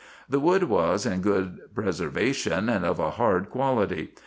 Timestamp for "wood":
0.39-0.63